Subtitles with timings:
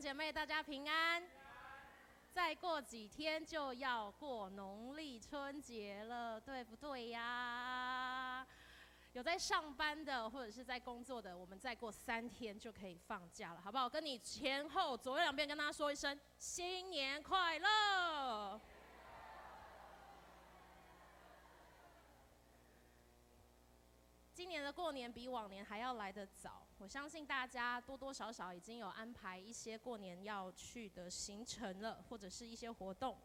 [0.00, 1.22] 姐妹，大家平安。
[2.30, 8.46] 再过几天就要过农历春节了，对不对呀？
[9.14, 13.88] 有在上班的或者是在工作的，我们再过三天就可以放假了，好不好？
[13.88, 18.60] 跟你前后左右两边跟大家说一声新年快乐。
[24.38, 33.18] 今年的过年比往年还要来得早，我相信大家多多少少已经有安排一些过年要去的行程了，或者是一些活动。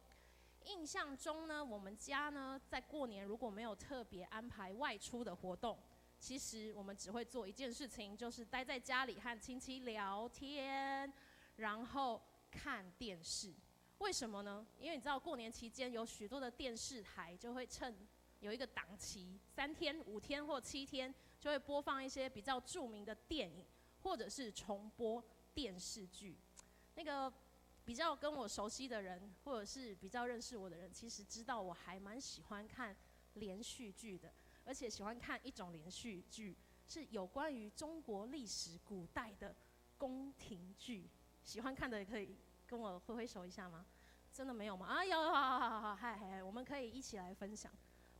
[0.65, 5.77] 印象中呢，我们家呢在过年如果没有特别安排外出的活动，
[6.17, 11.13] 其实我们只会做一件事情，就是待在家里和亲戚聊天，
[11.57, 13.53] 然后看电视。
[13.99, 14.65] 为什么呢？
[14.79, 17.95] 因为你知道过年期间有许多的电视台就会趁
[18.43, 23.65] 有一个档期，三天、五天或七天，就会播放一些比较著名的电影，
[24.01, 26.37] 或者是重播电视剧。
[26.95, 27.31] 那个
[27.85, 32.93] 比较跟我熟悉的人，或者是比较认识我的人，其实知道我还蛮喜欢看
[33.35, 34.33] 连续剧的，
[34.65, 36.53] 而且喜欢看一种连续剧，
[36.85, 39.55] 是有关于中国历史古代的
[39.97, 41.09] 宫廷剧。
[41.45, 42.35] 喜欢看的也可以
[42.67, 43.85] 跟我挥挥手一下吗？
[44.33, 44.87] 真的没有吗？
[44.87, 47.71] 啊，有，好好好好，嗨嗨，我们可以一起来分享。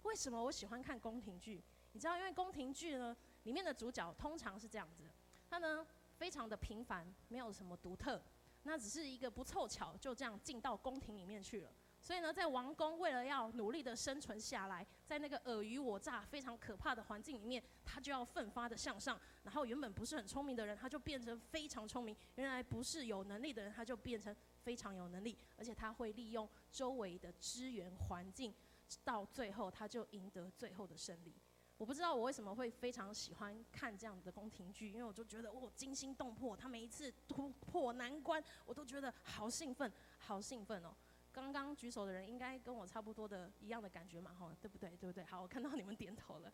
[0.04, 1.64] 为什么我喜欢看宫廷剧？
[1.92, 5.04] 你知道，因为宫廷剧呢，里面的主角通常是这样子，
[5.50, 5.86] 他呢
[6.18, 8.22] 非常的平凡，没有什么独特，
[8.64, 11.72] 那只是一个不凑巧就这样进到宫廷里面去了。
[12.02, 19.17] 所以呢，在王宫为了要努力的生存下来，在那个尔虞我诈、非常可怕的环境里面，他就要奋发的向上。
[19.44, 28.54] 然后原本不是很聪明的人，他就变成非常聪明；原来不是有能力的人，他就变成非常有能力，而且他会利用周围的资源环境。
[29.03, 31.36] 到最后，他就赢得最后的胜利。
[31.77, 36.55] 我不知道我为什么会非常喜欢看这样的宫廷剧，因为我就觉得哦，惊心动魄。
[36.55, 40.95] 他每一次突破难关，我都觉得好兴奋，好兴奋哦。
[41.31, 44.95] 刚刚举手的人应该跟我差不多的一样的感觉嘛，哈，对不对？
[44.97, 45.23] 对不对？
[45.25, 46.53] 好，我看到你们点头了。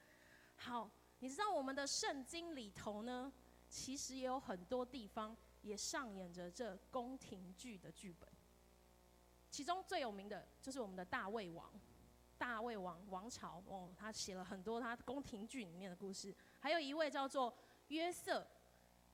[0.56, 0.90] 好，
[1.20, 3.32] 你知道我们的圣经里头呢，
[3.68, 8.28] 其实也有很多地方也上演着这宫廷剧的剧本。
[9.52, 11.70] 其中最有名的就是我们的大卫王。
[12.40, 16.34] 大卫王王朝哦，他写了很多他宫廷剧里面的故事。
[16.60, 17.54] 还有一位叫做
[17.90, 18.48] 约瑟，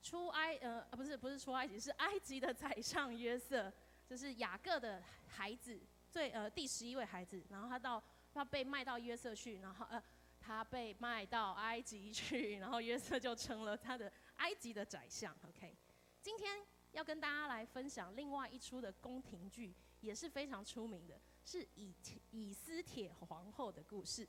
[0.00, 3.70] 出埃呃不是不是出埃及，是埃及的宰相约瑟，
[4.06, 5.78] 就是雅各的孩子，
[6.08, 7.44] 最呃第十一位孩子。
[7.50, 10.00] 然后他到他被卖到约瑟去，然后呃
[10.38, 15.36] 他被卖到埃及去， 然后约瑟就成了他的埃及的宰相。
[15.48, 15.76] OK，
[16.22, 21.20] 今天要跟大家来分享另外一出的宫廷剧，也是非常出名的。
[21.46, 21.94] 是以
[22.32, 24.28] 以斯帖皇后的故事。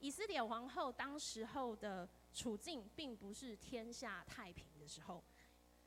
[0.00, 5.22] 以斯帖皇后当时候的处境，并不是天下太平的时候。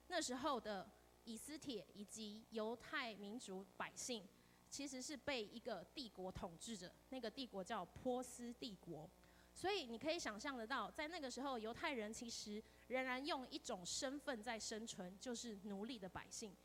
[0.07, 0.88] 那时候的
[1.25, 4.24] 以斯帖以及犹太民族百姓，
[4.69, 9.09] 其实是被一个帝国统治着，那个帝国叫波斯帝国。
[9.56, 16.56] 所以你可以想象得到，在那个时候，犹太人其实仍然用一种身份在生存，就是奴隶的百姓。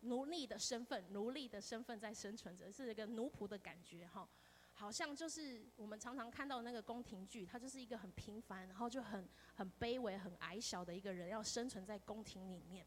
[0.00, 4.26] 奴隶的身份，奴隶的身份在生存着，是一个奴仆的感觉哈，
[4.72, 12.86] 好像就是我们常常看到那个宫廷剧，他就是一个很平凡，然后就很很卑微、很矮小的一个人，要生存在宫廷里面。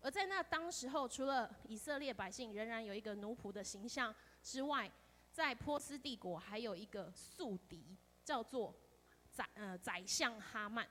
[0.00, 4.90] 而在那当时候，除了以色列百姓仍然有一个奴仆的形象之外，
[5.32, 8.74] 在波斯帝国还有一个宿敌，叫做
[9.30, 10.88] 宰呃宰相哈曼。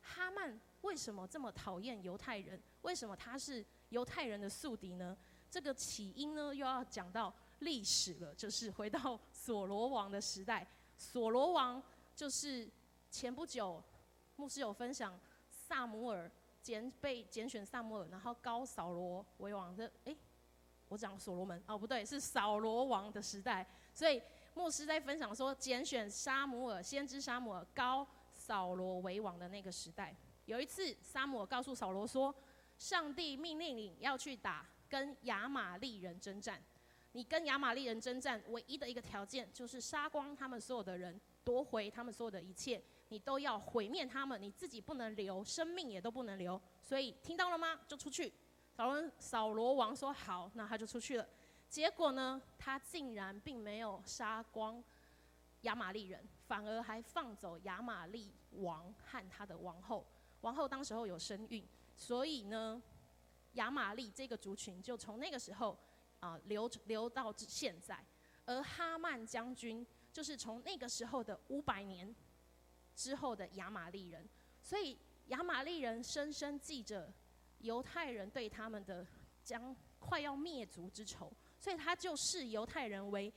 [0.00, 2.58] 哈曼为什么这么讨厌犹太人？
[2.80, 3.62] 为什么他是？
[3.90, 5.16] 犹太人的宿敌呢？
[5.50, 10.66] 这个起因呢，又要讲到历史了，就是回到所罗王的时代。
[10.96, 11.82] 所罗王
[12.14, 12.70] 就是
[13.10, 13.82] 前不久
[14.36, 15.18] 牧师有分享，
[15.50, 16.30] 撒母耳
[16.62, 19.90] 拣被拣选撒母耳，然后高扫罗为王的。
[20.04, 20.16] 诶，
[20.88, 23.66] 我讲所罗门哦，不对，是扫罗王的时代。
[23.92, 24.22] 所以
[24.54, 30.14] 牧师在分享说，拣选撒母耳先知撒母耳高扫罗为王的那个时代。
[30.44, 32.32] 有一次，撒母耳告诉扫罗说。
[32.80, 36.58] 上帝命令你要去打跟亚玛力人征战，
[37.12, 46.58] 你跟亚玛力人征战，唯一的一个条件就是杀光他们所有的人，夺回他们所有的一切，你都要毁灭他们，你自己不能留，生命也都不能留。
[46.80, 47.78] 所以听到了吗？
[47.86, 48.32] 就出去。
[48.74, 51.28] 扫罗扫罗王说好，那他就出去了。
[51.68, 54.82] 结果呢，他竟然并没有杀光
[55.60, 60.06] 亚玛力人，反而还放走亚玛力王和他的王后。
[60.40, 61.62] 王后当时候有身孕。
[62.00, 62.80] 所以呢，
[63.52, 65.78] 亚玛力这个族群就从那个时候
[66.18, 68.02] 啊、呃、留留到现在，
[68.46, 72.12] 而哈曼将军就是从那个时候的五百年
[72.96, 74.26] 之后的亚玛力人，
[74.62, 77.12] 所以亚玛力人深深记着
[77.58, 79.06] 犹太人对他们的
[79.44, 83.30] 将快要灭族之仇，所以他就视犹太人为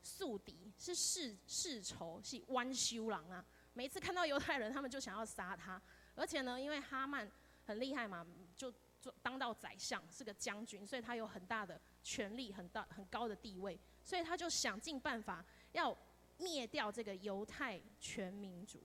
[0.00, 3.44] 宿敌，是世世仇，是弯修郎啊！
[3.74, 5.82] 每次看到犹太人，他们就想要杀他。
[6.14, 7.30] 而且呢，因为哈曼
[7.70, 8.26] 很厉害嘛，
[8.56, 15.96] 就做当到宰相，是个将军，所以他有很大的权力，很大很高的地位，所以他就想尽办法要
[16.36, 18.82] 灭掉这个犹太全民族。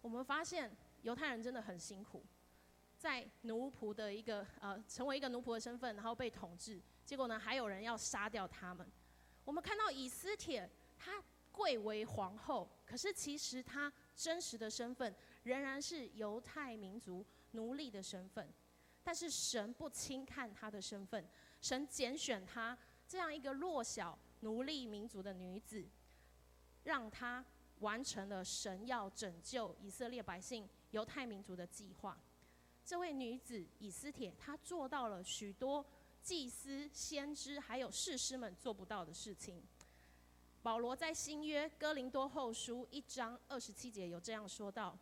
[0.00, 2.24] 我们发现犹太人真的很辛苦，
[2.98, 8.90] 在奴仆的一个呃，成为一个奴仆的身份，然后被统治，结果呢，还有人要杀掉他们。
[9.44, 10.68] 我们看到以斯帖，
[10.98, 15.14] 她贵为皇后，可是其实她真实的身份
[15.44, 18.48] 仍然是犹太民族奴隶的身份。
[19.02, 21.28] 但是神不轻看她的身份，
[21.60, 25.86] 神拣选她这样一个弱小奴隶民族的女子，
[26.84, 27.44] 让她
[27.80, 32.18] 完成了神要拯救以色列百姓、犹太民族的计划。
[32.82, 35.84] 这位女子以斯帖，她做到了许多
[36.22, 39.62] 祭司、先知还有士师们做不到的事情。
[40.62, 44.98] 保罗在新约哥林多后书一章二十七节有这样说道：“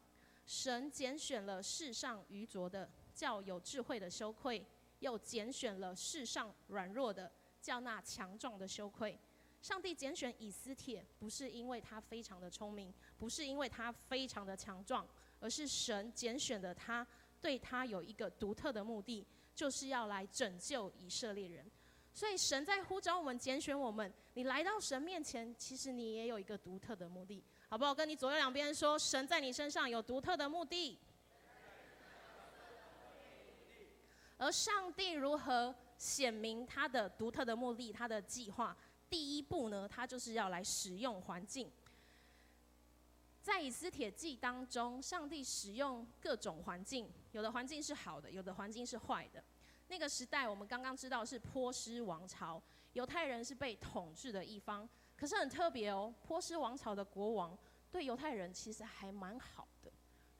[0.47, 4.62] 神拣选了世上愚拙的，叫有智慧的羞愧；
[5.00, 7.31] 又拣选了世上软弱的，
[7.61, 9.19] 叫那强壮的羞愧。”
[9.62, 15.06] 上帝拣选以斯帖，不是因为他非常的聪明，不是因为他非常的强壮，
[15.39, 17.06] 而是神拣选的他，
[17.41, 19.25] 对他有一个独特的目的，
[19.55, 21.65] 就是要来拯救以色列人。
[22.12, 24.12] 所以神在呼召我们，拣选我们。
[24.35, 27.95] 你来到神面前，其实你也有一个独特的目的，好不好？
[27.95, 30.99] 跟你左右两边说，神在你身上有独特的目的。
[34.37, 38.77] 而上帝如何显明他的独特的目的，他的计划？
[39.09, 41.73] 第一步呢，他就是要来使用环境。
[43.41, 49.43] 在以斯帖记当中，上帝使用各种环境，有的环境是好的，有的环境是坏的。
[49.89, 54.87] 那个时代，我们刚刚知道是波斯王朝，犹太人是被统治的一方。
[55.23, 57.57] 可是很特别哦，波斯王朝的国王
[57.93, 59.89] 对犹太人其实还蛮好的，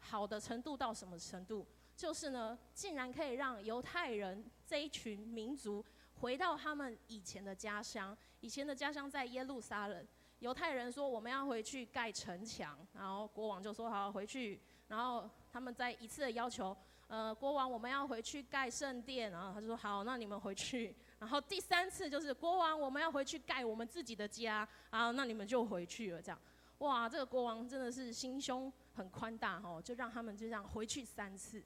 [0.01, 1.65] 好的程度到什么程度？
[1.97, 5.85] 就是呢，竟然可以让犹太人这一群民族。
[6.15, 10.05] 回到他们以前的家乡，以前的家乡在耶路撒冷。
[10.41, 14.61] 犹太人说我们要回去盖城墙，然后国王就说好回去。
[14.89, 16.77] 然后他们再一次的要求，
[17.07, 20.97] 呃，国王我们要回去盖圣殿，然后他就说好，那你们回去。
[21.23, 26.21] 然后第三次就是国王我们要回去盖我们自己的家，啊那你们就回去了。
[26.21, 26.39] 这样，
[26.79, 31.63] 哇，这个国王真的是心胸很宽大哦，就让他们就这样回去三次。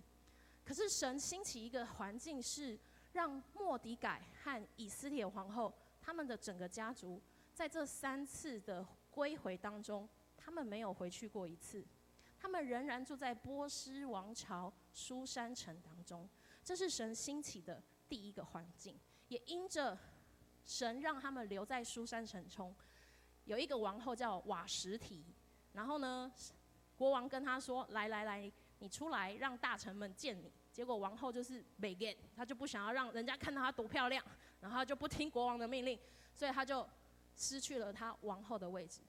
[0.63, 2.79] 可是神兴起一个环境是。
[3.13, 5.73] 让莫迪改和以斯帖皇后
[6.03, 7.19] 他们的整个家族，
[7.55, 10.07] 在这三次的归回当中，
[10.37, 11.83] 他们没有回去过一次，
[12.39, 16.29] 他们仍然住在波斯王朝书珊城当中。
[16.63, 19.97] 这是神兴起的第一个环境，也因着
[20.65, 22.75] 神让他们留在书珊城中，
[23.45, 25.25] 有一个王后叫瓦实提，
[25.73, 26.31] 然后呢，
[26.97, 34.23] 国王跟他说：“来来来，你出来，让大臣们见你。”结果王后就是没见，她就不想要让人家看到她多漂亮，
[34.61, 35.99] 然后她就不听国王的命令，
[36.35, 36.87] 所以她就
[37.35, 39.01] 失去了她王后的位置。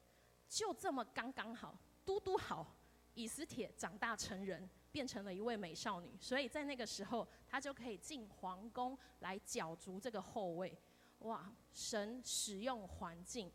[0.47, 2.76] 就这么刚刚好，嘟嘟好，
[3.17, 10.77] 以斯帖长大成人，变成了一位美少女，所以在那个时候，她就可以进皇宫来角逐这个后位。
[11.19, 13.51] 哇，神使用环境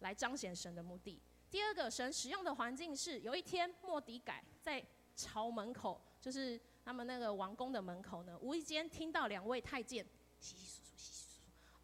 [0.00, 1.22] 来彰显神的目的。
[1.50, 4.84] 第二个，神使用的环境是有一天莫迪改在
[5.14, 6.60] 朝门口，就是。
[6.82, 10.04] 他们那个王宫的门口呢，无意间听到两位太监
[10.40, 11.18] 窸窸窣窣、窸窸窣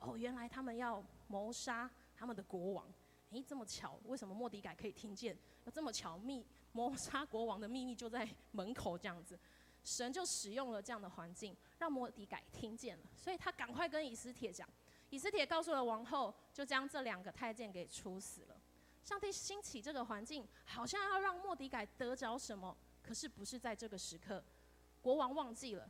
[0.01, 0.11] 窣。
[0.11, 2.91] 哦，原来他们要谋杀他们的国王。
[3.31, 5.37] 诶，这么巧，为什么莫迪改可以听见？
[5.67, 6.45] 有这么巧，密
[6.77, 9.39] 谋杀国王的秘密就在门口这样子。
[9.83, 14.69] 神就使用了这样的环境，让末底改听见了，所以他赶快跟以斯帖讲。
[15.11, 18.61] 以斯帖告诉了王后，就将这两个太监给处死了。
[19.05, 24.45] 上帝兴起这个环境，好像要让莫迪改得着什么，可是不是在这个时刻。
[25.01, 25.89] 国王忘记了，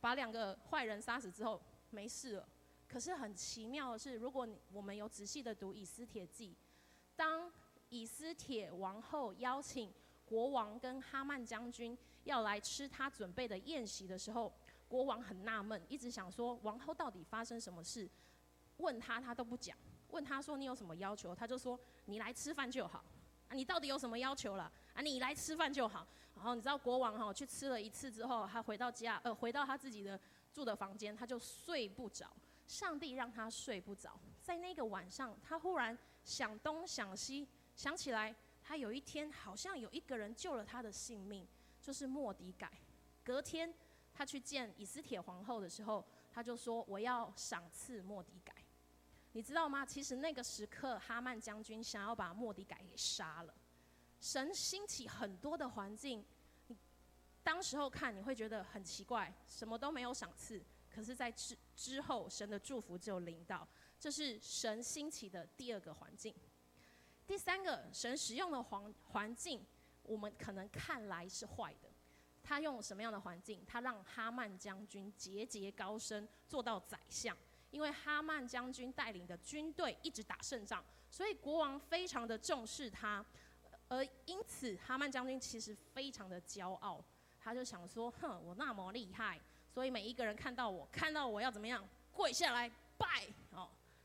[0.00, 2.48] 把两个坏人杀死之后没事了。
[2.86, 6.50] 可是很奇妙的是，如果我们有仔细的读《以斯帖记》，
[7.16, 7.52] 当
[7.88, 9.92] 以斯帖王后邀请
[10.26, 14.52] 国王跟哈曼将军要来吃他准备的宴席的时候，
[14.88, 18.08] 国王很纳闷，一直想说王后到底发生什么事？
[18.78, 19.76] 问他他都不讲，
[20.08, 21.34] 问他说你有什么要求？
[21.34, 23.04] 他就说你来吃饭就好。
[23.48, 24.72] 啊，你到底有什么要求了？
[24.94, 26.06] 啊，你来吃饭就好。
[26.34, 30.18] 然后你知道国王哈去吃了一次之后，他回到家，呃，回到他自己的
[30.52, 32.30] 住的房间，他就睡不着。
[32.66, 38.34] 上帝让他睡不着，在那个晚上，他忽然想东想西，想起来
[38.66, 41.46] 他有一天好像有一个人救了他的性命，
[41.82, 42.72] 就是莫迪改。
[43.22, 43.72] 隔天
[44.14, 46.02] 他去见以斯帖皇后的时候，
[46.32, 48.54] 他就说：“我要赏赐莫迪改。”
[49.32, 49.84] 你知道吗？
[49.84, 53.54] 其实那个时刻，哈曼将军想要把莫迪改给杀了。
[54.20, 56.24] 神兴起很多的环境，
[56.68, 56.76] 你
[57.42, 60.64] 当时候看你会觉得很奇怪，什么都没有赏赐。
[60.88, 63.68] 可是，在之之后，神的祝福就临到，
[63.98, 66.34] 这是神兴起的第二个环境。
[67.26, 69.64] 第三个，神使用的环环境，
[70.02, 71.88] 我们可能看来是坏的。
[72.42, 73.64] 他用什么样的环境？
[73.66, 77.36] 他让哈曼将军节节高升，做到宰相。
[77.70, 83.24] 因为哈曼将军带领的军队一直打胜仗，所以国王非常的重视他。
[83.88, 87.02] 而因此，哈曼将军其实非常的骄傲，
[87.40, 89.40] 他就想说：“哼，我那么厉害。”
[89.72, 93.26] 所以每一个人看到我，看到我要怎么样，跪下来拜，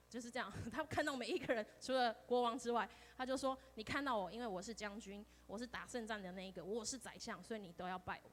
[0.10, 0.52] 就是这样。
[0.72, 8.32] 他看到每一个人，除了国王之外，他就说：“你看到我，因为我是将军，我是打胜仗的那一个，我是宰相，所以你都要拜我。”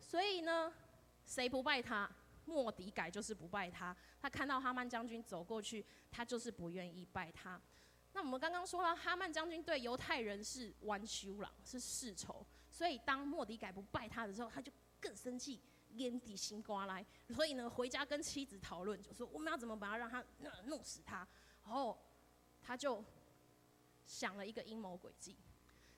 [0.00, 0.72] 所以呢，
[1.24, 2.10] 谁不拜他？
[2.46, 3.94] 莫迪改就是不拜他。
[4.18, 7.60] 他看到哈曼将军走过去，他就是不愿意拜他。
[8.14, 15.60] 那我们刚刚说了，哈曼将军对犹太人是弯修了，是世仇，所以当莫迪改不拜他的时候，他就更生气。
[15.98, 20.24] 眼底心刮来，所以呢，回家跟妻子讨论，就说我们要怎么把他让他
[20.66, 21.26] 弄死他。
[21.64, 21.98] 然后
[22.62, 23.04] 他就
[24.04, 25.36] 想了一个阴谋诡计，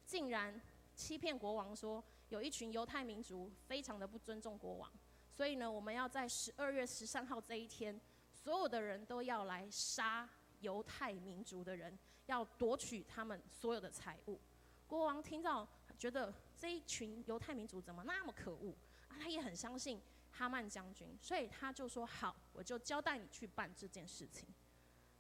[0.05, 0.61] 竟然
[0.95, 4.91] 欺骗国王说，有一群犹太民族非常的不尊重国王，
[5.33, 8.01] 所以呢，我们要在十二月十三号这一天，
[8.33, 10.29] 所有的人都要来杀
[10.61, 14.41] 犹太民族的人，要夺取他们所有的财物。
[14.87, 18.75] 国王听到，觉得这一群犹太民族怎么那么可恶？
[19.19, 20.01] 他也很相信
[20.31, 24.49] 哈曼将军，所以他就说：“好，我就交代你去办这件事情。”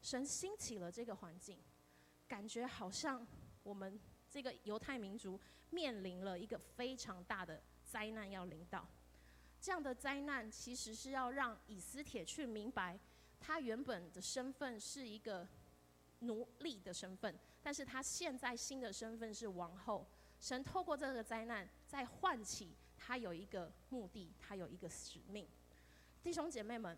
[0.02, 1.58] 神兴起了这个环境，
[2.26, 3.26] 感觉好像
[3.62, 5.38] 我们这个犹太民族
[5.70, 8.86] 面临了一个非常大的灾难要临到。
[9.60, 12.98] 这样的灾难其实是要让以斯帖去明白，
[13.38, 15.46] 他原本的身份是一个
[16.20, 20.06] 奴隶的身份，但是他现在新的身份是王后。
[20.38, 22.74] 神透过这个灾难，在唤起。
[23.00, 25.48] 他有一个目的，他有一个使命。
[26.22, 26.96] 弟兄姐妹们，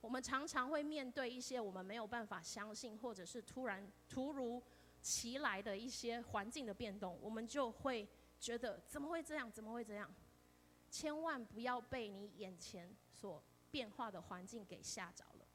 [0.00, 4.60] 我们常常会面对一些我们没有办法相信，或者是突然突如
[5.02, 8.08] 其来的一些环境的变动，我们就会
[8.40, 9.52] 觉得怎么会这样？
[9.52, 10.12] 怎么会这样？
[10.90, 15.46] 千万不要被你眼前所变化的环境给吓着了。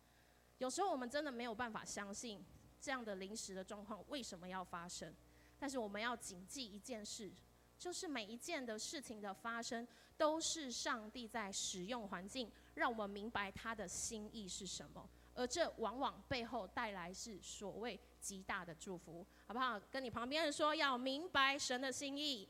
[0.59, 2.45] 有时候我们真的没有办法相信
[2.79, 5.15] 这样的临时的状况为什么要发生，
[5.57, 7.33] 但是我们要谨记一件事。
[7.79, 19.79] 就是每一件的事情的发生，都是上帝在使用环境，让我们明白他的心意是什么，而这往往背后带来是所谓极大的祝福，好不好？
[19.89, 22.49] 跟你旁边人说，要明白神的心意。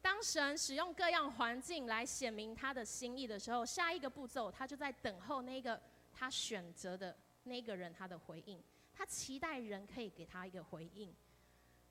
[0.00, 5.80] 当神使用各样环境来显明他的心意的时候，下一个步骤，他就在等候那个
[6.12, 7.14] 他选择的
[7.44, 8.62] 那个人他的回应，
[8.94, 11.14] 他期待人可以给他一个回应。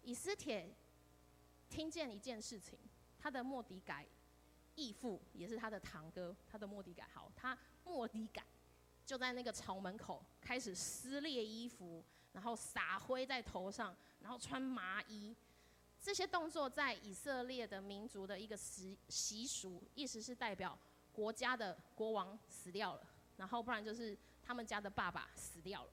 [0.03, 0.73] 以斯帖
[1.69, 2.77] 听见一件事情，
[3.17, 4.05] 他的莫迪改
[4.75, 8.43] 义父也是他的堂哥，他的莫迪改好，他莫迪改
[9.05, 15.35] 就在那个朝门口开始撕裂衣服，然后撒灰在头上，然后穿麻衣，
[16.01, 20.77] 这些动作在以色列的民族的一个习习俗，意思是代表
[21.11, 23.07] 国家的国王死掉了，
[23.37, 25.91] 然后不然就是他们家的爸爸死掉了。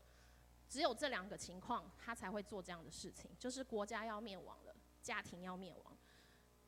[0.71, 5.99] 只有这两个情况，他才会做这样的事情，就是国家要灭亡了，家庭要灭亡。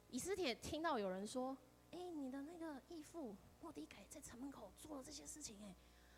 [0.09, 1.57] 以斯帖听到有人说
[1.93, 5.77] ：“哎、你的那个义父末底改在城门口做了这些事情。”哎，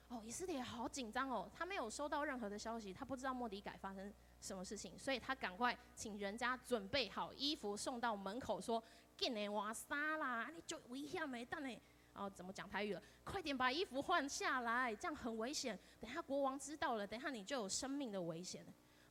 [0.08, 8.82] 哦，以斯帖好紧张哦，他没有收到任何的消息，他不知道末底改发生什么事情，所以他赶快请人家准备好衣服送到门口，说
[9.14, 11.80] ：“给你瓦沙啦， 你就危险没蛋呢。”
[12.14, 13.02] 哦，怎么讲台语了？
[13.24, 15.78] 快点把衣服换下来，这样很危险。
[16.00, 18.64] 等下国王知道了，等下你就有生命的危险。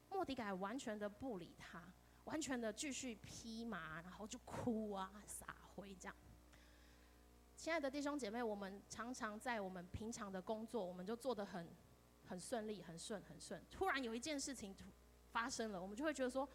[0.10, 1.84] 莫迪改完全的不理他，
[2.26, 6.16] 完全的继续披麻，然后就哭啊，撒灰这样。
[7.56, 11.68] 亲爱的弟兄姐妹，我们常常在我们平常的工作，我们就做得很
[12.28, 13.64] 很顺利，很顺很顺。
[13.72, 14.76] 突然有一件事情
[15.32, 16.48] 发生了，我们就会觉得说，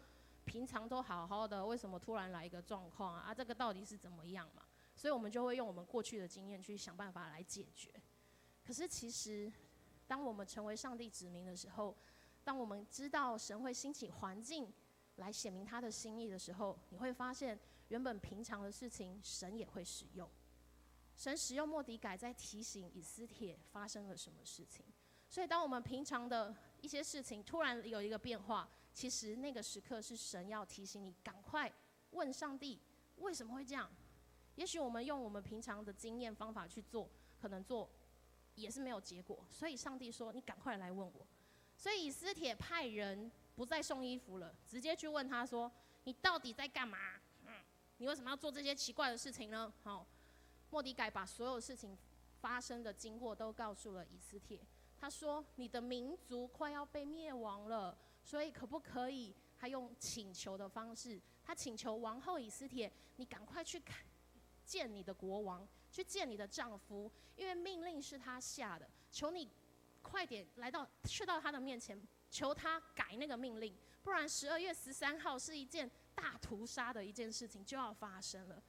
[0.45, 3.21] 平常都好好的，为什么突然来一个状况啊？
[3.27, 4.63] 啊，这个到底是怎么样嘛？
[4.99, 7.89] 所以我们就会用我们过去的经验去想办法来解决。
[8.65, 9.49] 可是其实，
[10.05, 11.95] 当我们成为上帝子民的时候，
[12.43, 14.69] 当我们知道神会兴起环境
[15.15, 20.29] 来显明他的心意的时候，你会发现原本平常的事情，神也会使用。
[21.15, 24.85] 神使用莫迪改在提醒以斯帖发生了什么事情。
[25.29, 31.71] 所以当我们平常的一些事情突然有一个变化，其实那个时刻是神要提醒你，赶快
[32.11, 32.81] 问上帝
[33.19, 33.89] 为什么会这样。
[34.59, 37.09] 也许我们用我们平常的经验方法去做，
[37.41, 37.89] 可能做
[38.55, 39.39] 也是没有结果。
[39.49, 41.25] 所以上帝说：“你赶快来问我。”
[41.77, 45.71] 所以以斯帖派人不再送衣服了，直接去问他说
[46.03, 46.97] ：“你到底在干嘛？
[47.45, 47.53] 嗯，
[47.99, 50.05] 你为什么要做这些奇怪的事情呢？”好，
[50.69, 51.97] 莫迪改把所有事情
[52.41, 54.59] 发生的经过都告诉了以斯帖。
[54.99, 64.05] 他说：“你的民族快要被灭亡了，所以可不可以？”他用请求的方式，他请求王后以斯帖：“你赶快去看
[64.69, 68.87] 见你的国王，去见你的丈夫，因为命令是他下的。
[69.09, 69.49] 求你
[70.03, 71.99] 快点来到，去到他的面前，
[72.29, 78.61] 求他改那个命令，不然十二月十三号是一件大屠杀的一件事情就要发生了。”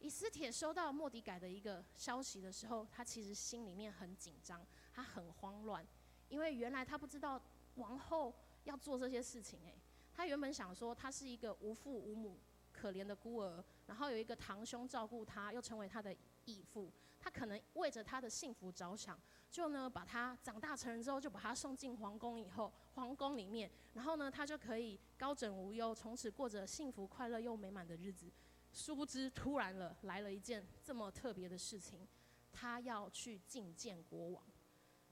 [0.00, 4.66] 以斯帖收到莫底改的一个消息的时候，他其实心里面很紧张。
[4.92, 5.86] 他很慌乱，
[6.28, 7.40] 因为原来他不知道
[7.74, 8.34] 王后
[8.64, 9.60] 要做这些事情。
[9.64, 9.78] 诶，
[10.10, 12.38] 他原本想说他是一个无父无母、
[12.76, 16.14] 可怜的孤儿，然后有一个堂兄照顾他，又成为他的
[16.44, 19.18] 义父，他可能为着他的幸福着想，
[19.50, 28.30] 就呢把他长大成人之后，就把他送进皇宫以后，皇宫里面，然后呢他就可以高枕无忧，从此过着幸福快乐又美满的日子。
[28.72, 32.06] 殊不知，突然了来了一件这么特别的事情，
[32.52, 34.44] 他要去觐见国王。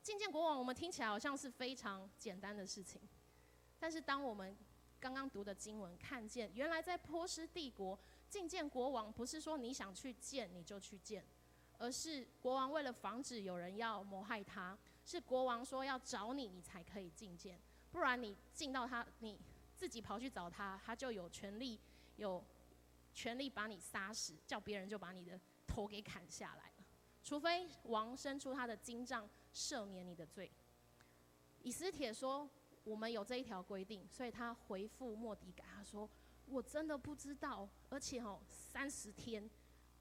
[0.03, 3.01] 觐见国王，我们听起来好像是非常简单的事情，
[3.79, 4.55] 但是当我们
[5.05, 7.99] 刚刚读的经文看见，原来在波斯帝国
[8.31, 11.23] 觐见国王，不是说你想去见你就去见，
[11.77, 19.39] 而是国王为了防止有人要谋害他，是国王说要找你，你才可以觐见，不然你进到他，你
[19.77, 21.79] 自己跑去找他，他就有权利
[22.17, 22.43] 有
[23.13, 26.85] 权利把你杀死，叫别人就把你的头给砍下来了，
[27.23, 29.29] 除非王伸出他的金杖。
[29.53, 30.51] 赦免你的罪。
[31.63, 32.51] 以斯帖说
[32.85, 36.09] ：“我们有这一条规定，所以他回复莫迪改，他说
[36.47, 39.49] ：‘我真的不知道，而且哦，三十天，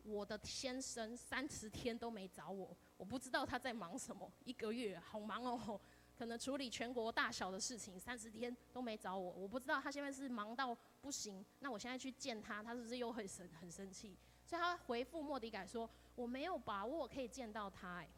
[0.03, 4.31] 我的先生三十天都没找我，我不知道他在忙什么。
[4.43, 5.79] 一个月好忙哦，
[6.15, 11.43] 可能处理全国大小的事情，三十天都没找我，我不知道他现在是忙到不行。
[11.59, 14.17] 那我现在去见他，他是不是又会生很生气？
[14.45, 18.09] 所以他回复莫迪改说：‘我没有把握可以见到他。’哎。”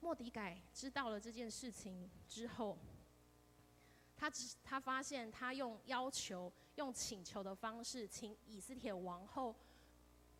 [0.00, 2.76] 莫迪改知道了这件事情之后，
[4.22, 9.52] 他只他发现他用要求、用请求的方式，请以斯帖王后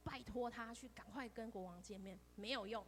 [0.05, 2.87] 拜托他去赶快跟国王见面，没有用。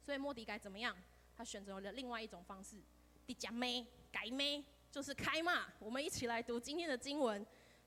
[0.00, 0.96] 所以莫迪改怎么样？
[1.36, 2.82] 他选择了另外一种方式，
[3.24, 3.68] 直接骂
[4.10, 5.68] 改骂，就是开骂。
[5.78, 7.46] 我们一起来读今天的经文，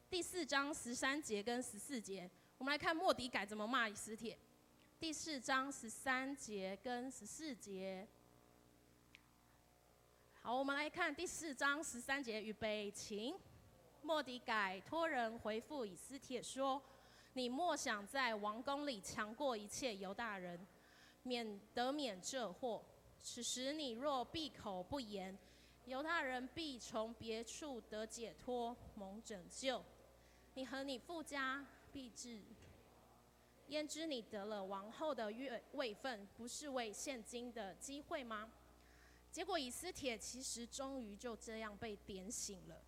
[0.10, 2.32] 第四章十三节跟十四节。
[2.58, 4.40] 我们来看莫迪改怎么骂以斯帖。
[4.98, 8.08] 第四章十三节跟十四节。
[10.46, 13.36] 好，我们来看第四章十三节，预备，请。
[14.04, 16.80] 莫迪改托人回复以斯帖说
[17.34, 20.64] ：“你莫想在王宫里强过一切犹大人，
[21.24, 22.86] 免得免这祸。
[23.24, 25.36] 此时你若闭口不言，
[25.86, 29.84] 犹大人必从别处得解脱，蒙拯救。
[30.54, 32.40] 你和你父家必至。
[33.70, 38.52] 焉知你得了王后的位位分，不是为现今的机会吗？”
[39.36, 42.82] 结果以斯帖其实终于就这样被点醒了。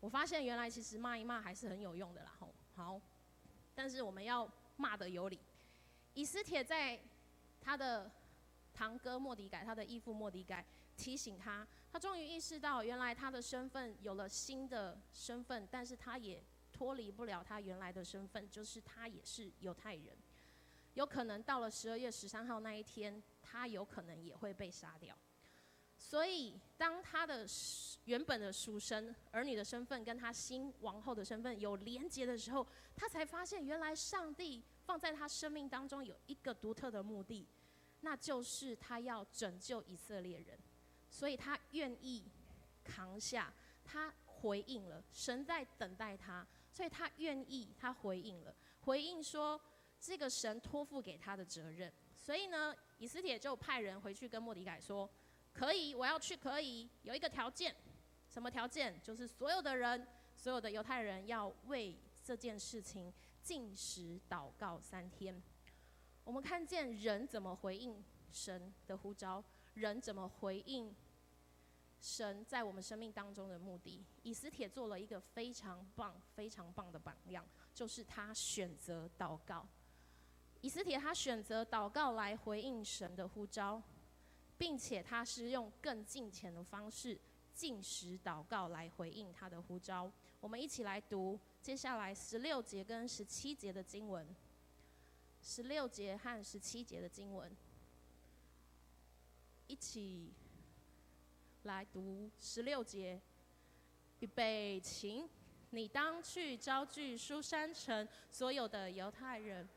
[0.00, 2.34] 我发现原来其实骂一骂还是很有用的啦。
[2.40, 3.00] 吼，好，
[3.72, 5.38] 但是我们要骂得有理。
[6.14, 7.00] 以斯帖在
[7.60, 8.10] 他的
[8.74, 20.18] 堂哥莫迪改，他的义父莫迪改提醒他，他终于意识到原来他的身份有了新的身份，但是他也脱离不了他原来的身份，就是他也是犹太人。
[20.94, 25.16] 有可能到了十二月十三号那一天，他有可能也会被杀掉。
[26.00, 27.44] 所以，当他的
[28.04, 37.46] 原本的属神儿女的身份跟他新王后的身份有连结的时候，他才发现原来上帝放在他生命当中有一个独特的目的，
[38.02, 40.56] 那就是他要拯救以色列人。
[41.10, 42.24] 所以他愿意
[42.84, 43.52] 扛下，
[43.84, 49.60] 他回应了，神在等待他，所以他愿意，他回应了，回应说
[50.00, 51.92] 这个神托付给他的责任。
[52.14, 55.10] 所以呢，以斯帖就派人回去跟莫迪改说。
[55.58, 56.36] 可以，我要去。
[56.36, 57.74] 可以有一个条件，
[58.28, 59.02] 什么条件？
[59.02, 65.42] 就是所有的人，所有的犹太人要为这件事情禁食祷告三天。
[66.22, 69.42] 我们看见人怎么回应神的呼召，
[69.74, 70.94] 人怎么回应
[72.00, 74.04] 神在我们生命当中的目的。
[74.22, 77.44] 以斯帖做了一个非常棒、非常棒的榜样，
[77.74, 79.66] 就是他选择祷告。
[80.60, 83.82] 以斯帖他选择祷告来回应神的呼召。
[84.58, 87.16] 并且他是用更近前的方式，
[87.54, 90.10] 进食祷告来回应他的呼召。
[90.40, 94.26] 我们一起来读接下来十六节跟十七节的经文。
[95.40, 97.56] 十六节和十七节的经文，
[99.68, 100.32] 一起
[101.62, 103.20] 来读十六节。
[104.18, 105.28] 预备，请
[105.70, 109.68] 你当去招聚书珊城所有的犹太人，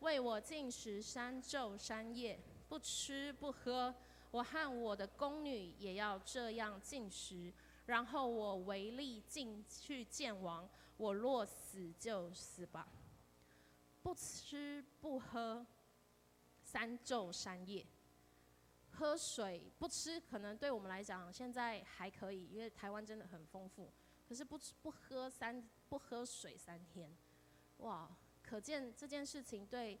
[0.00, 3.94] 为我进食三昼三夜，不吃不喝。
[4.30, 7.52] 我和我的宫女也要这样进食，
[7.86, 10.68] 然后我唯利进去见王。
[10.96, 12.86] 我若死就死吧。
[14.02, 15.66] 不吃不喝
[16.62, 17.86] 三昼三夜，
[18.90, 23.90] 喝水不吃，可能对我们来讲现在还可以，因为台湾真的很丰富。
[24.28, 27.14] 可是不吃不喝三不喝水三天，
[27.78, 28.08] 哇！
[28.42, 29.98] 可见这件事情对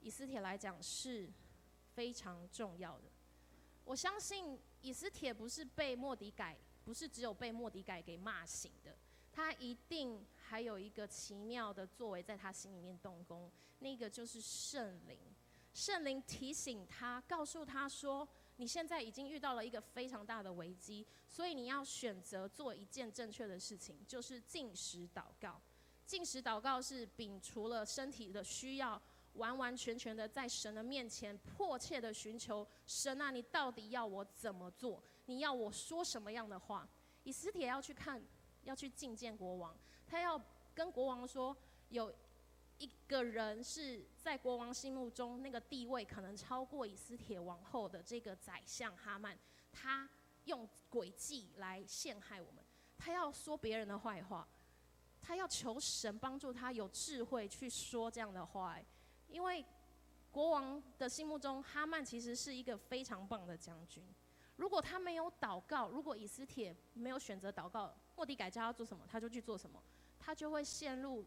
[0.00, 1.30] 以斯帖来讲是
[1.94, 3.04] 非常重要的。
[3.84, 8.96] 我相信以斯帖不是被莫迪改，不是只有被莫迪改给骂醒的，
[9.30, 15.18] 他一定还有一个奇妙的作为在他心里面动工，那个就是圣灵。
[15.74, 25.60] 圣灵提醒他，告诉他说：“你现在已经遇到了一个非常大的危机，所以你要选择做一件正确的事情，就是禁食祷告。
[26.06, 29.00] 禁食祷告是摒除了身体的需要。”
[29.34, 35.02] 完完全全的在神的面前迫切的寻求神啊，你到底要我怎么做？
[35.26, 36.88] 你要我说什么样的话？
[37.22, 38.22] 以斯帖要去看，
[38.62, 40.40] 要去觐见国王，他要
[40.74, 41.56] 跟国王说，
[41.88, 42.14] 有
[42.78, 49.38] 一个人是在国王心目中那个地位可能超过以斯帖王后的这个宰相哈曼，
[49.72, 50.08] 他
[50.44, 52.62] 用诡计来陷害我们，
[52.98, 54.46] 他要说别人的坏话，
[55.22, 58.78] 他要求神帮助他有智慧去说这样的话。
[59.34, 59.64] 因为
[60.30, 64.00] 国王的心目中，哈曼其实是一个非常棒的将军。
[64.54, 69.82] 如果他没有祷告，如果以斯帖没有选择祷告，莫迪改叫他做什么，他就去做什么，
[70.20, 71.24] 他就会陷入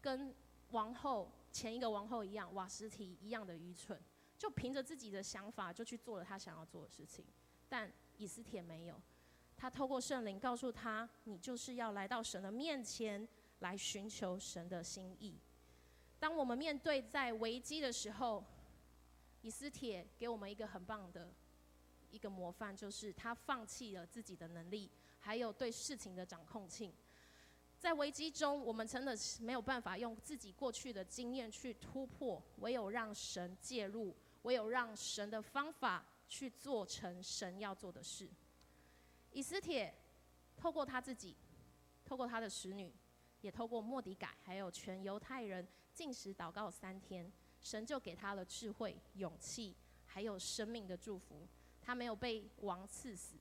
[0.00, 0.34] 跟
[0.72, 4.02] 王后前一个王后一样，瓦实提一样的愚蠢，
[4.36, 7.24] 就凭着自己的想法就去做了他想要做的事情。
[7.68, 9.00] 但以斯帖没有，
[9.56, 13.28] 他透过圣灵告诉他：“你就是要来到神的面前
[13.60, 15.38] 来寻求神的心意。”
[16.18, 18.44] 当我们面对在危机的时候，
[19.42, 21.32] 以斯帖给我们一个很棒的
[22.10, 26.92] 一个模范，就是他放弃了自己的能力，还有对事情的掌控性。
[27.78, 38.28] 在危机中，我们真的是没有办法用自己过去的经验去突破，唯有让神介入，唯有让神的方法去做成神要做的事。
[39.32, 39.94] 以斯帖
[40.56, 41.36] 透过他自己，
[42.06, 42.90] 透过他的使女，
[43.42, 45.68] 也透过莫迪改，还有全犹太人。
[45.96, 47.32] 进食祷告三天，
[47.62, 51.48] 神就给他了智慧、勇气，还有生命的祝福。
[51.80, 53.36] 他没有被王刺死，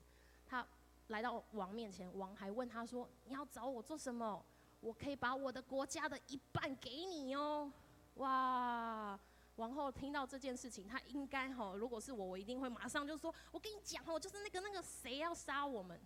[0.45, 0.65] 他
[1.07, 4.41] 来到王面前，王还问他说：“你要找我做什么？
[4.79, 7.69] 我可以把我的国家的一半给你哦。”
[8.15, 9.19] 哇！
[9.57, 15.99] 王后听到这件事情，他应该吼，如果是我，我一定会马上就说：“我跟你讲哦，就是那个那个谁要杀我们。”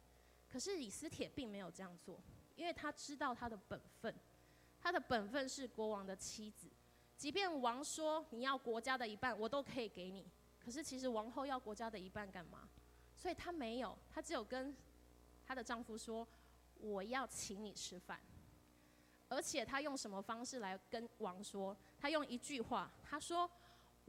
[0.52, 2.20] 可是以斯帖并没有这样做，
[2.56, 4.16] 因为他知道他的本分。
[4.82, 6.68] 他的本分是国王的妻子，
[7.18, 10.26] 即便王说你要国家的一半，我都可以给你。
[10.60, 12.68] 可是其实王后要国家的一半干嘛？
[13.16, 14.76] 所以她没有，她只有跟
[15.46, 16.28] 她的丈夫说
[16.80, 18.20] ：“我要请你吃饭。”
[19.28, 21.76] 而且她用什么方式来跟王说？
[22.00, 23.50] 她用一句话，她说：“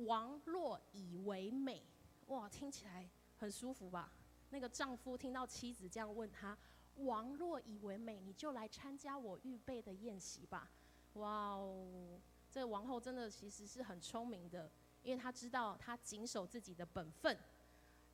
[0.06, 1.82] 王若以为美。”
[2.28, 4.12] 哇，听起来很舒服吧？
[4.50, 6.56] 那个丈夫听到妻子这样问他。
[7.04, 10.70] 王若以为美，你就来参加我预备的宴席吧。
[11.14, 14.70] 哇哦，这王后真的其实是很聪明的，
[15.02, 17.36] 因为她知道她谨守自己的本分，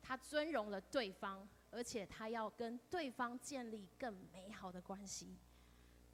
[0.01, 5.37] 她尊荣了对方，而且她要跟对方建立更美好的关系。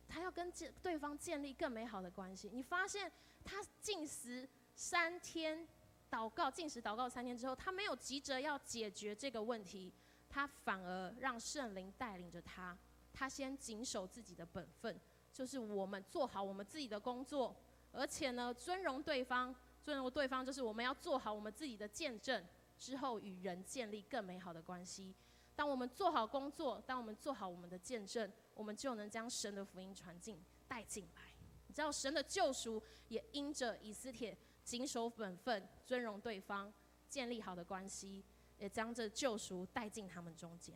[0.08, 2.50] 她要跟建对方建立更美好的关系。
[2.52, 3.12] 你发现
[3.44, 5.68] 她禁食三天，
[6.12, 9.94] 祷告禁食祷告三天之后，她没有急着要解决这个问题。
[10.34, 12.76] 他反而让圣灵带领着他，
[13.14, 15.00] 他先谨守自己的本分，
[15.32, 17.56] 就是我们做好我们自己的工作，
[17.92, 22.44] 而且呢，尊荣对方，尊荣对方就是我们要做好我们自己的见证，
[22.80, 25.14] 之后与人建立更美好的关系。
[25.56, 31.22] 当我们做好工作，当我们做好我们的见证，我们就能将神的福音传进带进来。
[31.68, 36.74] 你知道，神的救赎也因着以斯帖谨守本分，尊荣对方，
[37.08, 38.26] 建立好的关系。
[38.64, 40.74] 也将这救赎带进他们中间。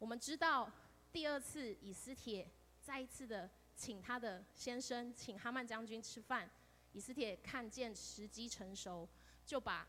[0.00, 0.68] 我们知道，
[1.12, 2.44] 第二次以斯帖
[2.82, 6.50] 再一次的请他的先生，请哈曼将军吃饭。
[6.90, 9.08] 以斯帖看见时机成熟，
[9.46, 9.86] 就把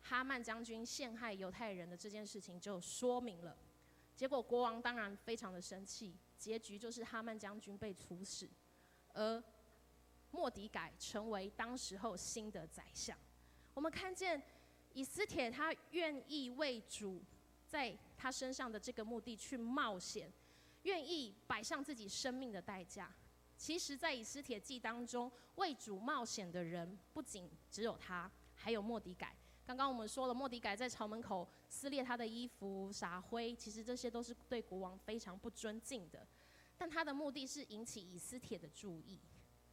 [0.00, 3.54] 哈曼将军陷害犹太人的这件事情就说明了。
[4.16, 8.48] 结果国王当然非常的生气，结局就是哈曼将军被处死，
[9.12, 9.44] 而
[10.30, 13.18] 莫迪改成为当时候新的宰相。
[13.74, 14.42] 我们看见
[14.92, 17.22] 以斯帖他愿意为主
[17.66, 20.32] 在他身上的这个目的去冒险，
[20.82, 23.14] 愿意摆上自己生命的代价。
[23.56, 29.36] 其实，在以斯帖记当中，为主冒险的人不仅只有他，还有莫迪改。
[29.66, 36.26] 刚刚我们说了，莫迪改在朝门口撕裂他的衣服、撒灰，其实这些都是对国王非常不尊敬的。
[36.76, 39.20] 但他的目的是引起以斯帖的注意，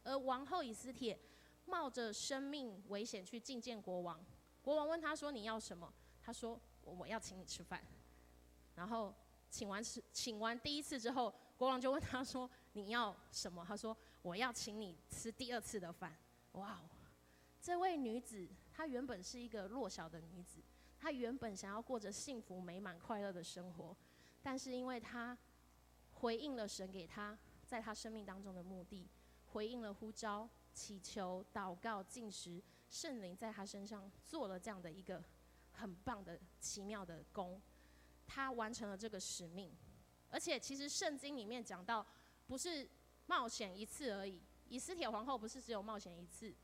[0.04, 1.18] 而王后以斯帖
[1.64, 4.22] 冒着生命危险去觐见国王。
[4.68, 7.82] 国王问他说：“你要什么？”他说：“我要请你吃饭。”
[8.76, 9.14] 然后
[9.48, 16.14] 请完吃，请完第一次之后，国王就问他说：“你要什么？”他说：“我要请你吃第二次的饭。”
[16.52, 16.84] 哇哦，
[17.62, 20.60] 这位女子她原本是一个弱小的女子，
[20.98, 23.96] 她原本想要过着幸福美满快乐的生活，
[24.42, 25.34] 但是因为她。
[26.12, 29.08] 回应了神给她在她生命当中的目的，
[29.46, 35.22] 回应了呼召、祈求、祷告、进食，圣灵在他身上做了这样的一个
[35.72, 37.60] 很棒的奇妙的工，
[38.26, 39.72] 他完成了这个使命。
[40.30, 42.06] 而且，其实圣经里面讲到，
[42.46, 42.88] 不是
[43.26, 44.42] 冒险一次而已。
[44.68, 46.54] 以斯帖皇后不是只有冒险一次。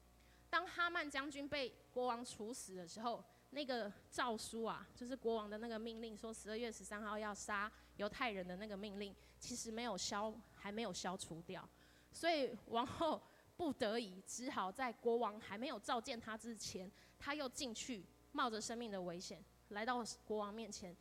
[0.50, 9.14] 当哈曼将军被国王处死的时候，那个诏书啊，就是国王的那个命令，说十二月十三号要杀犹太人的那个命令。
[9.40, 11.68] 其实没有消，还没有消除掉，
[12.10, 13.22] 所以王后
[13.56, 20.96] 不得已只好在国王还没有召见他之前，他又进去，冒着生命的危险来到国王面前，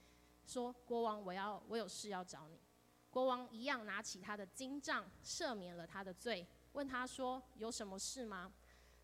[0.45, 2.59] 说：“国王，我要我有事要找你。”
[3.09, 8.51] 国王一样拿起他的金杖，赦免了他的罪，问他说：“有什么事吗？”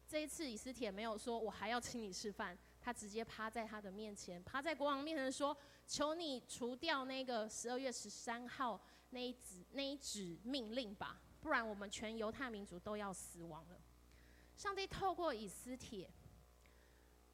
[0.07, 8.79] 这一次以斯帖没有说：“我还要请你吃饭。”他直接趴在他的面前，趴在国王面前说：“求你除掉那个十二月十三号。”
[9.11, 13.79] 那一纸那一纸命令吧，不然我们全犹太民族都要死亡了。
[14.55, 16.09] 上帝透过以斯帖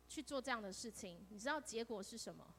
[0.08, 2.54] 去做这样的事情，你知道结果是什么？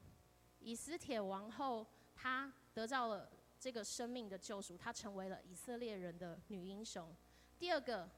[0.59, 7.15] 以斯帖王后她得到了这个生命的救赎，她成为了以色列人的女英雄。
[7.57, 8.09] 第二个，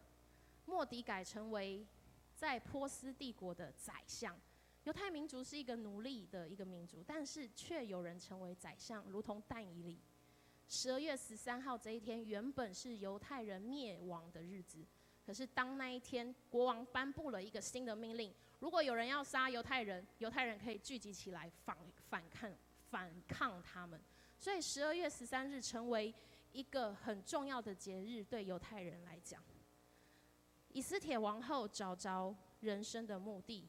[0.66, 1.86] 莫迪改成为
[2.34, 4.36] 在波斯帝国的宰相。
[4.86, 10.00] 犹太民族是一个奴隶的一个民族，但是却有人成为宰相，如同但以理。
[10.70, 14.86] 十二月十三号这一天原本是犹太人灭亡的日子，
[15.26, 21.76] 可是当那一天国王颁布了一个新的命令，如果有人要杀犹太人，犹太人可以聚集起来反
[22.08, 22.54] 反抗
[22.92, 24.00] 反抗他们，
[24.38, 26.14] 所以十二月十三日成为
[26.52, 29.44] 一个很重要的节日，对犹太人来讲。
[30.72, 33.68] 以斯帖王后找着人生的目的，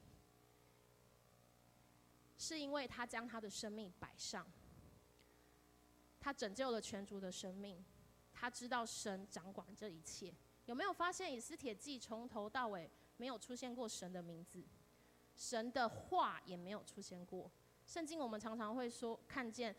[2.37, 4.47] 是因为她将她的生命摆上。
[6.21, 7.83] 他拯救了全族的生命，
[8.33, 10.33] 他知道神掌管这一切。
[10.67, 14.63] 有没有发现以斯帖记从头到尾没有出现过神的名字，
[15.35, 17.51] 神的话也没有出现过。
[17.87, 19.75] 圣经我们常常会说，看见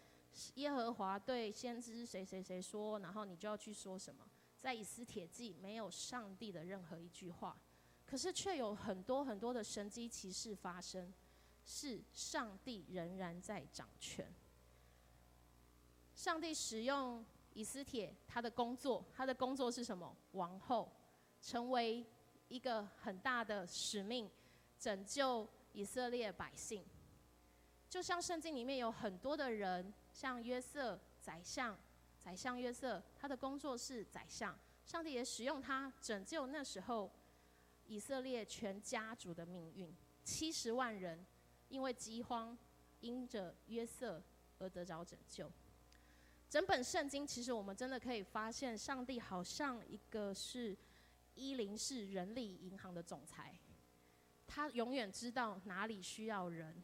[0.56, 4.28] 耶和华对先知谁谁谁说，然后你就要去说什么。
[4.58, 7.58] 在以斯帖记没有上帝的任何一句话，
[8.06, 11.14] 可是却有很多很多的神迹奇事发生，
[11.64, 14.34] 是上帝仍然在掌权。
[16.22, 20.16] 上帝使用以斯帖，他的工作，他的工作是什么？
[20.34, 20.88] 王后，
[21.42, 22.06] 成为
[22.48, 24.30] 一个很大的使命，
[24.78, 26.86] 拯救以色列百姓。
[27.90, 31.76] 就像圣经里面有很多的人，像约瑟宰相，
[32.20, 34.56] 宰相约瑟，他的工作是宰相。
[34.86, 37.12] 上帝也使用他拯救那时候
[37.88, 39.92] 以色列全家族的命运，
[40.24, 41.26] 七十万人
[41.70, 42.56] 因为饥荒，
[43.00, 44.22] 因着约瑟
[44.60, 45.52] 而得着拯救。
[46.52, 50.78] 整本圣经，其实我们真的可以发现，上帝好像一个是
[51.34, 53.58] 一零四人力银行的总裁，
[54.46, 56.84] 他永远知道哪里需要人，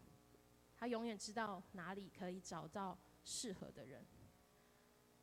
[0.74, 4.06] 他永远知道哪里可以找到适合的人。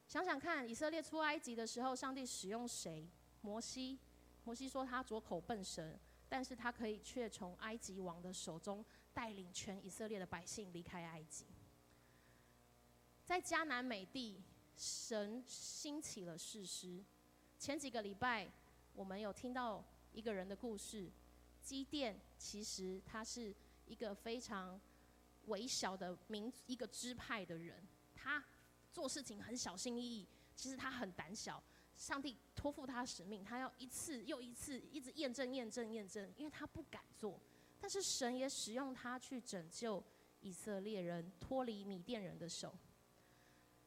[0.07, 3.09] 想想看，以色列出埃及的时候，上帝使用谁？
[3.41, 3.99] 摩西。
[4.45, 11.47] 摩西说他拙口笨舌，但是他可以却从埃及王的手中带领全以色列的百姓离开埃及。
[13.25, 14.39] 在迦南美地，
[14.77, 17.03] 神兴起了士师。
[17.59, 18.47] 前几个礼拜，
[18.93, 19.83] 我们有听到
[20.13, 21.11] 一个人的故事。
[21.63, 23.55] 基甸其实他是
[23.87, 24.79] 一个非常
[25.47, 27.83] 微小的民，一个支派的人。
[28.15, 28.45] 他
[28.93, 31.63] 做事情很小心翼翼，其实他很胆小。
[31.97, 37.41] 上帝托付他使命，他要一次又一次，一直验证、验证、验证，因为他不敢做。
[37.81, 40.05] 但是神也使用他去拯救
[40.41, 42.77] 以色列人，脱离米甸人的手。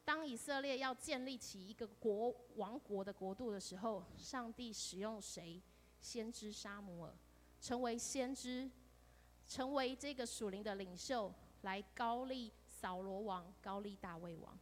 [0.08, 5.60] 当以色列要建立起一个国王国的国度的时候，上帝使用谁？
[6.00, 7.12] 先知沙姆尔，
[7.60, 8.70] 成为先知，
[9.46, 14.58] 成为这个属灵的领袖，来高立扫罗王，高立大卫王。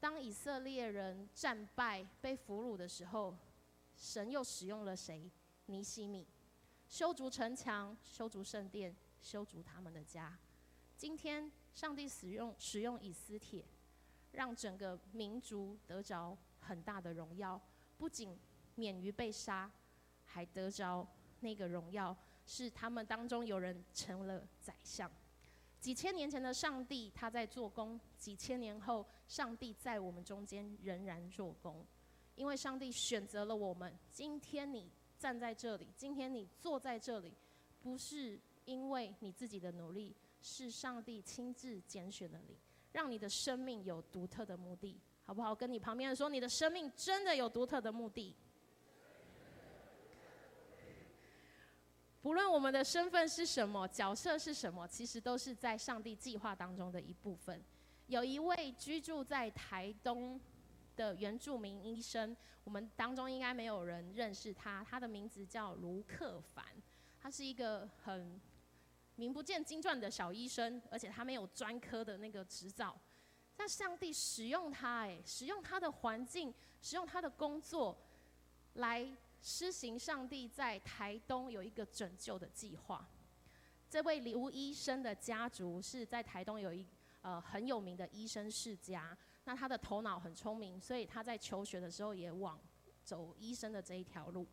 [0.00, 3.38] 当以色列人战败被俘虏的时候，
[3.94, 5.30] 神又使用了谁？
[5.66, 6.26] 尼西米，
[6.88, 10.36] 修筑城墙，修筑圣殿，修筑他们的家。
[10.96, 13.64] 今天，上帝使用使用以斯帖，
[14.36, 17.58] 让整个民族得着很大的荣耀，
[17.96, 18.38] 不仅
[18.74, 19.70] 免于被杀，
[20.26, 21.08] 还得着
[21.40, 25.10] 那个荣耀，是他们当中有人成了宰相。
[25.80, 31.82] 几千年前的上帝，他在做工；几千年后，上帝在我们中间仍然做工。
[32.34, 33.98] 因为上帝选择了我们。
[34.12, 37.32] 今天你站在这里，今天你坐在这里，
[37.80, 42.58] 不是因为你自己的努力，是上帝亲自拣选了你，
[42.96, 45.54] 让你的生命有独特的目的，好不好？
[45.54, 48.34] 跟你旁边人说，你的生命真的有独特的目的。
[52.22, 57.62] 不论我们的身份是什么，角色是什么，其实都是在上帝计划当中的一部分。
[58.06, 60.40] 有一位居住在台东
[60.96, 66.64] 的原住民医生，我们当中应该没有人认识他，他的名字叫卢克凡，
[67.20, 68.40] 他是一个很
[69.16, 72.96] 名不见经传的小医生，而且他没有专科的那个执照。
[73.56, 77.98] 但上帝使用他，哎，使用他的环境，使用他的工作
[78.74, 79.06] 来。
[79.42, 83.06] 施行上帝在台东有一个拯救的计划。
[83.88, 86.84] 这位刘医生的家族是在台东有一
[87.20, 89.16] 呃很有名的医生世家。
[89.44, 92.58] 那他的头脑很聪明，所以他在求学的时候也往
[93.04, 94.44] 走医生的这一条路。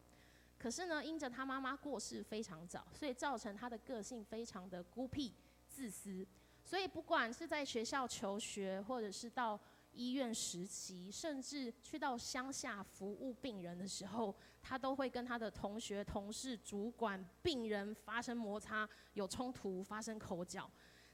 [0.64, 5.34] 可是呢，因着他妈妈过世非常早，所以造成他的个性非常的孤僻、
[5.68, 6.26] 自私。
[6.64, 9.60] 所以不管是在学校求学，或者是到
[9.92, 20.72] 医院实习，甚至去到乡下服务病人的时候，他都会跟他的同学、同事、主管、病人发生摩擦，有冲突，发生口角。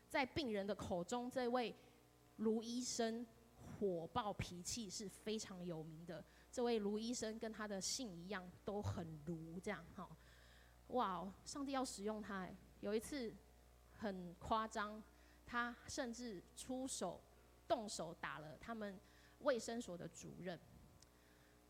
[0.08, 1.76] 在病人的口中，这位
[2.36, 3.26] 卢医生
[3.58, 6.24] 火爆脾气是非常有名的。
[6.52, 10.10] 这位卢医生跟他的姓一样，都很卢，这样哈。
[10.88, 12.50] 哇，上帝要使用他，
[12.82, 13.34] 有一次
[13.94, 15.02] 很夸张，
[15.46, 17.22] 他甚至出手。
[17.70, 19.00] 动手打了他们
[19.42, 20.60] 卫生所的主任。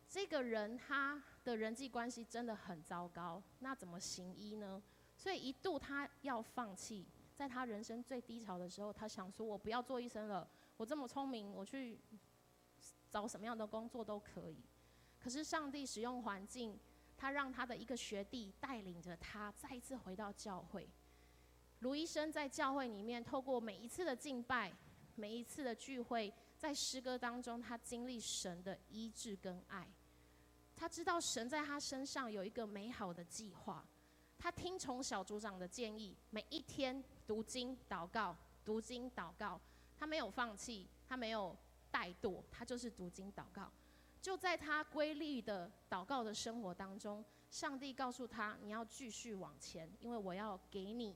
[0.08, 4.82] 这个人他的人际关系真的很糟糕，那怎么行医呢？
[5.18, 12.00] 所以一度他要放弃，在他人生最低潮的时候，他想说：“我不要做医生了，我这么聪明，我去
[13.10, 14.64] 找什么样的工作都可以。”
[15.20, 16.80] 可是上帝使用环境，
[17.18, 20.90] 他让他的一个学弟带领着他再一次回到教会。
[21.80, 24.72] 卢医生在教会里面，透过每一次的敬拜。
[25.16, 29.86] 每一次的聚会，在诗歌当中，他经历神的医治跟爱。
[30.78, 33.86] 他知道神在他身上有一个美好的计划。
[34.38, 39.60] 他听从小组长的建议，每一天读经祷告，读经祷告。
[39.98, 41.54] 他没有放弃，他没有
[41.92, 43.72] 怠惰，他就是读经祷告。
[44.22, 51.16] 就在他规律的祷告的生活当中，上帝告诉他：“你要继续往前，因为我要给你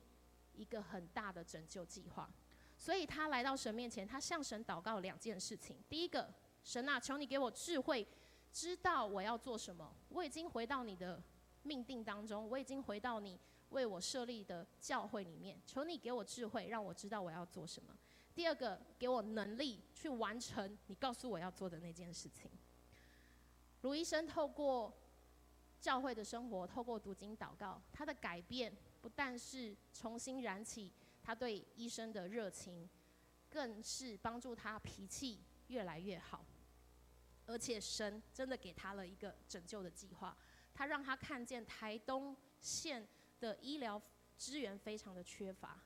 [0.54, 2.32] 一个很大的拯救计划。”
[2.76, 5.76] 所以他来到神面前，他向神祷告两件事情。
[5.88, 6.32] 第一个，
[6.64, 8.06] 神啊，求你给我智慧，
[8.52, 9.94] 知道我要做什么。
[10.08, 11.22] 我已经回到你的
[11.62, 15.60] 命定当中，我已经回到你为我设立的教会里面。
[15.66, 17.94] 求你给我智慧，让我知道我要做什么。
[18.34, 22.50] 第二个，给我能力去完成你告诉我要做的那件事情。
[23.82, 24.92] 卢医生透过
[25.80, 30.92] 教会的生活，透过读经祷告，他的改变不但是重新燃起。
[31.22, 32.86] 他对医生的热情，
[33.48, 36.44] 更是帮助他脾气越来越好，
[37.46, 40.36] 而且神真的给他了一个拯救的计划。
[40.74, 43.08] 他让他看见台东县
[43.40, 43.98] 的医疗
[44.36, 45.80] 资源非常的缺乏，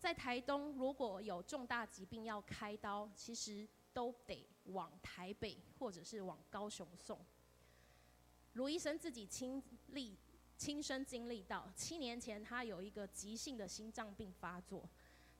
[0.00, 7.24] 在台东如果有重大疾病要开刀，其实都得往台北或者是往高雄送。
[8.54, 10.18] 卢医生自己亲历。
[10.56, 14.86] 亲身经历到，七年前他有一个急性的心脏病发作，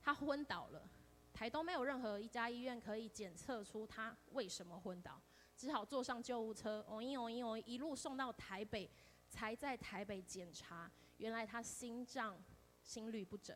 [0.01, 0.89] 他昏倒了。
[1.35, 5.21] 台东没有任何一家医院可以检测出他为什么昏倒，
[5.55, 8.91] 只好坐上救护车，哦一哦一哦一路送到台北，
[9.29, 12.43] 才在台北检查，原来他心脏
[12.83, 13.55] 心律不整，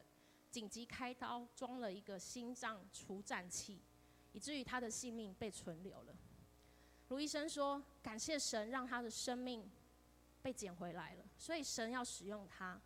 [0.55, 3.83] 紧急开刀装了一个心脏除颤器，
[4.33, 6.15] 以至于他的性命被存留了。
[7.09, 9.69] 卢医生说：“感谢神，让他的生命。”
[10.43, 12.79] 被捡回来了，所以神要使用他，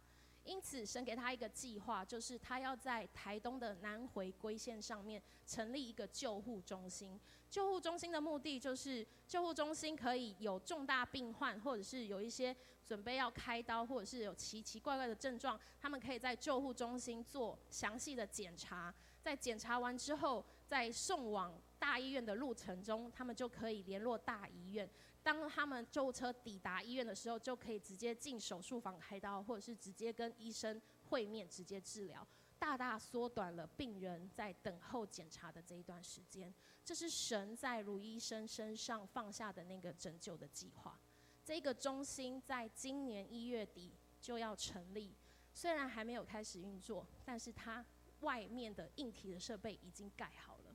[0.48, 7.20] 因此，神给他一个计划，就是他要在台东的南回归线上面成立一个救护中心。
[7.50, 18.94] 救护中心的目的就是，救护中心可以有重大病患，或者是有一些准备要开刀，或者是有奇奇怪怪的症状，他们可以在救护中心做详细的检查。
[19.20, 24.88] 在检查完之后，在送往大医院的路程中，他们就可以联络大医院。
[25.22, 32.26] 当他们救护车抵达医院的时候，就可以直接进手术房开刀，或者是直接跟医生会面，直接治疗，
[32.58, 36.54] 大大缩短了病人在等候检查的这一段时间。
[36.82, 40.98] 这是神在卢医生身上放下的那个拯救的计划。
[41.44, 45.14] 这个中心在今年一月底就要成立，
[45.52, 47.84] 虽然还没有开始运作，但是它
[48.20, 50.74] 外面的硬体的设备已经盖好了。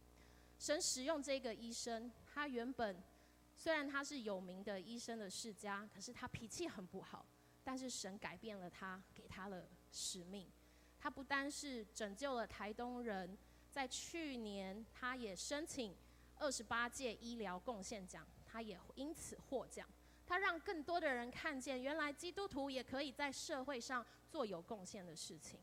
[0.59, 3.01] 神使用这个医生，他原本。
[3.55, 7.25] 虽然他是有名的医生的世家，可是他脾气很不好。
[7.63, 10.51] 但是神改变了他，给他了使命。
[10.99, 13.37] 他不单是拯救了台东人，
[13.71, 15.95] 在去年他也申请
[16.37, 19.87] 二十八届医疗贡献奖，他也因此获奖。
[20.25, 25.59] 他让更多的人看见，原来基督徒也可以在社会上做有贡献的事情。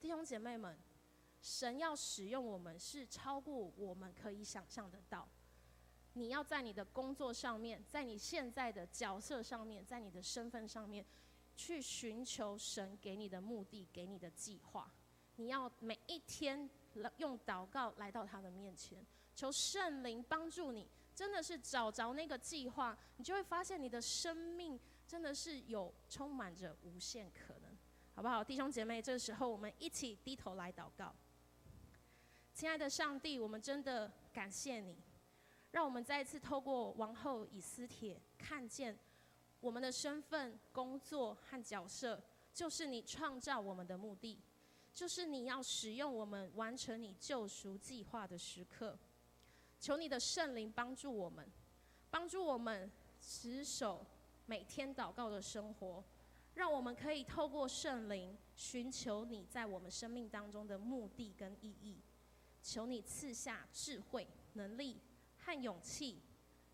[0.00, 0.78] 弟兄姐妹们，
[1.40, 5.28] 神要使用我们是超过我们可以想象得到。
[6.18, 11.04] 你要在你的工作上面，在你现在的角色上面，在你的身份上面，
[11.54, 14.92] 去寻求神给你的目的，给你的计划。
[15.36, 16.68] 你要每一天
[17.18, 19.06] 用祷告来到他的面前，
[19.36, 27.70] 求圣灵帮助你，真的是找着那个计划，你就会发现你的生命真的是有充满着无限可能，
[28.14, 28.42] 好不好？
[28.42, 31.14] 弟兄姐妹，这个时候我们一起低头来祷告。
[32.52, 34.96] 亲爱的上帝，我们真的感谢你。
[35.70, 38.98] 让我们再一次透过王后以斯帖看见
[39.60, 42.22] 我们的身份、工作和角色，
[42.54, 44.38] 就是你创造我们的目的，
[44.94, 48.98] 就是你要使用我们完成你救赎计划的时刻。
[49.78, 51.46] 求你的圣灵帮助我们，
[52.10, 52.90] 帮助我们
[53.20, 54.04] 持守
[54.46, 56.02] 每天祷告的生活，
[56.54, 62.00] 让我们可以透过圣灵寻求你在我们生命当中的目的跟意义。
[62.62, 65.00] 求你赐下智慧、能力。
[65.48, 66.20] 和勇气，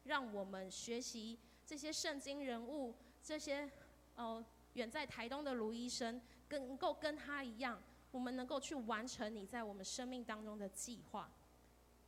[0.03, 3.70] 让我们学习这些圣经人物，这些
[4.16, 11.31] 呃远在台东的卢医生，跟能够跟他一样，我们能够去完成你在我们生命当中的计划，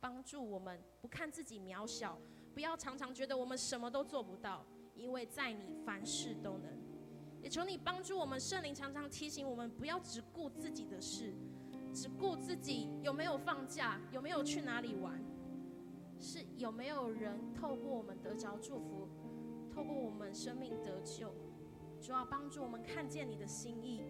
[0.01, 2.19] 帮助我们不看自己渺小，
[2.53, 6.77] 不要常常觉得我们什么都做不到，因为在你凡事都能。
[7.41, 11.33] 也求你帮助我们，圣灵常常提醒我们，不要只顾自己的事，
[11.93, 15.23] 只顾自己有没有放假，有没有去哪里玩。
[16.19, 19.07] 是有没有人透过我们得着祝福，
[19.71, 21.33] 透过我们生命得救，
[22.01, 24.01] 主要帮助我们看见你的心意，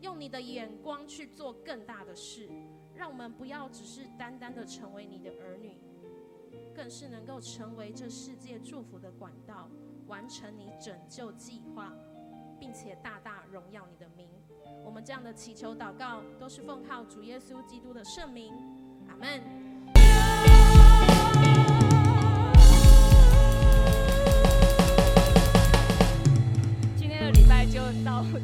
[0.00, 2.48] 用你的眼光去做更大的事，
[2.94, 5.78] 让我们不要只是单单的成为你的儿女，
[6.74, 9.68] 更是能够成为这世界祝福的管道，
[10.06, 11.92] 完成你拯救计划，
[12.58, 14.28] 并且大大荣耀你的名。
[14.82, 18.54] 我们这样的祈求祷告，都是奉靠主耶稣基督的圣名，
[19.08, 19.59] 阿门。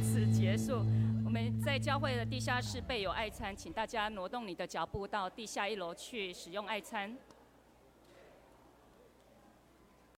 [0.02, 0.84] 此结束。
[1.24, 7.16] 我们在教会的地下室备有爱餐，请大家挪动你的脚步到地下一楼去使用爱餐。